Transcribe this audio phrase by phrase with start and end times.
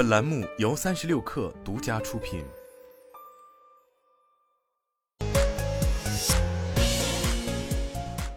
[0.00, 2.42] 本栏目由三十六氪独家出品。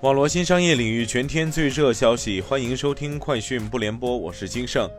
[0.01, 4.89] 网络新商业领域全天最热消息，欢迎收听快讯不联播，我是金盛。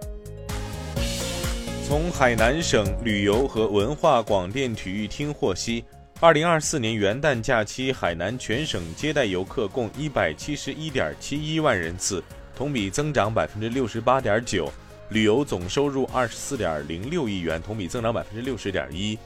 [1.86, 5.84] 从海南省旅游和文化广电体育厅获悉，
[6.18, 12.24] 二零二四年元旦假期，海南全省接待游客共一百七十一点七一万人次，
[12.56, 14.72] 同比增长百分之六十八点九。
[15.10, 19.18] 旅游总收入二十四点零六亿元，同比增长百分之六十点一。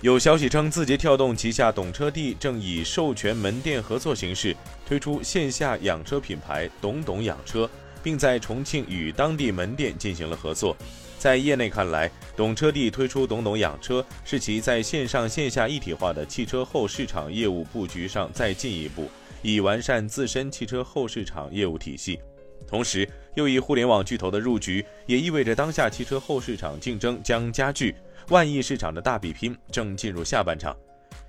[0.00, 4.54] 有消息称，字节跳动旗下懂车帝正以授权门店合作形式
[4.86, 7.68] 推出线下养车品牌“懂懂养车”，
[8.02, 10.76] 并在重庆与当地门店进行了合作。
[11.18, 19.08] 在业内看来，懂车帝推出“懂懂养车”是其在线上线下一体化的汽车后市场业务布局上再进一步，
[19.40, 22.20] 以完善自身汽车后市场业务体系。
[22.66, 27.94] 同时，又一互联网巨头的入局，也意味着当下汽车后市场竞争将加剧，
[28.30, 30.76] 万亿市场的大比拼正进入下半场。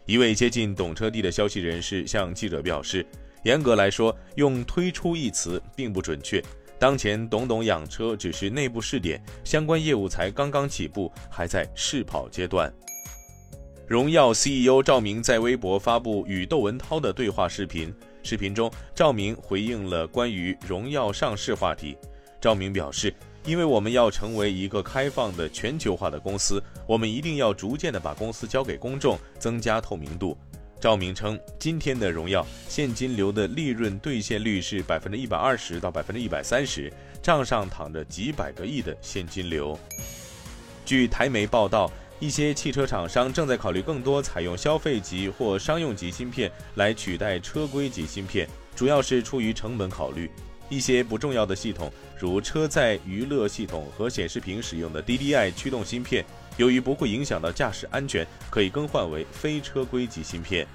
[0.05, 3.05] 一位接近懂车帝的消息人士向记者表示
[3.43, 6.41] ：“严格来说，用‘推出’一词并不准确。
[6.77, 12.71] 当前懂懂养车只是内部试点，相关业务才刚刚起步，还在试跑阶段。”
[13.87, 17.93] 荣耀 CEO 赵明在微博发布与窦文涛的对话视频。
[18.25, 21.95] 视频中，赵明回应了关于荣耀上市话题。
[22.41, 23.13] 赵明表示
[23.45, 30.35] ：“因为我们要成为一个开放的全球化的公司，我们一定要逐渐的把公司交给公众，增加透明度。”
[30.81, 39.77] 赵明称：“今天的荣耀现金流的利润兑现率是百分之一百二十到百分之一百三十，账上躺着几百个亿的现金流。”
[40.83, 41.91] 据台媒报道。
[42.19, 50.29] 一些汽车厂商正在考虑更多采用消费级或商用级芯片来取代车规级芯片，主要是出于成本考虑。
[50.69, 56.25] 一些不重要的系统，如车载娱乐系统和显示屏使用的 DDI 驱动芯片，
[56.57, 60.65] 由于不会影响到驾驶安全，可以更换为非车规级芯片。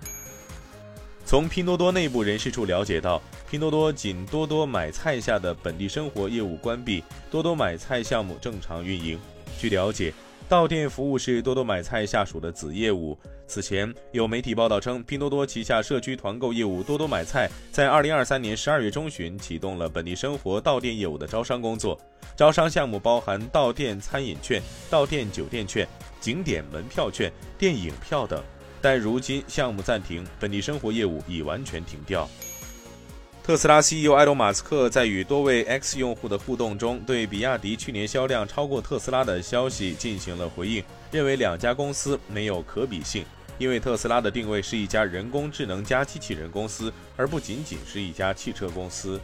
[1.24, 9.18] 从拼多多内部人士处了解到，拼多多仅多多买菜下的本地生活业务关闭，多多买菜项目正常运营。
[9.58, 10.12] 据了解。
[10.50, 13.16] 到店服务是多多买菜下属的子业务。
[13.46, 21.96] 此前有媒体报道称，拼多多旗下社区团购业务多多买菜在二零二三年十二月中旬启动了本地生活到店业务的招商工作。
[22.34, 25.86] 招商项目包含到店餐饮券、到店酒店券、
[26.20, 28.42] 景点门票券、电影票等。
[28.82, 32.28] 但如今项目暂停，本地生活业务已完全停掉。
[33.50, 43.24] 特斯拉 CEO 埃隆·马斯克在与多位 X 用户的互动中，对比亚迪去年销量超过特斯拉的消息进行了回应，认为两家公司没有可比性，
[43.58, 49.20] 因为特斯拉的定位是一家人工智能加机器人公司，而不仅仅是一家汽车公司。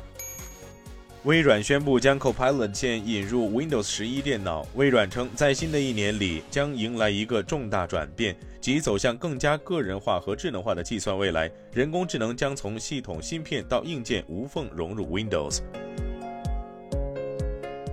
[1.26, 4.64] 微软宣布将 Copilot 键引入 Windows 十一电脑。
[4.76, 11.50] 微软称，在新的一年里将迎来一个重大转变，即走向更加个人化和智能化的计算未来。
[11.72, 15.62] 人工智能将从系统芯片到硬件无缝融入 Windows。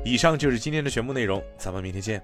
[0.05, 2.21] 以上就是今天的全部内容，咱们明天见。